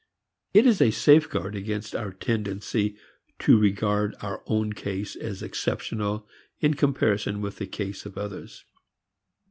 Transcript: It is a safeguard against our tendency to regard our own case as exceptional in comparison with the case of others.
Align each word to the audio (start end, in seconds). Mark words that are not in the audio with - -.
It 0.55 0.65
is 0.65 0.81
a 0.81 0.89
safeguard 0.89 1.55
against 1.55 1.93
our 1.95 2.11
tendency 2.11 2.97
to 3.37 3.59
regard 3.59 4.15
our 4.19 4.41
own 4.47 4.73
case 4.73 5.15
as 5.15 5.43
exceptional 5.43 6.27
in 6.59 6.73
comparison 6.73 7.39
with 7.39 7.57
the 7.57 7.67
case 7.67 8.07
of 8.07 8.17
others. 8.17 8.65